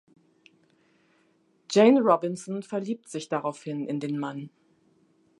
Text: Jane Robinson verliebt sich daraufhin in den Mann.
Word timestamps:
Jane 1.69 2.01
Robinson 2.01 2.63
verliebt 2.63 3.07
sich 3.07 3.29
daraufhin 3.29 3.85
in 3.87 3.99
den 3.99 4.17
Mann. 4.17 4.49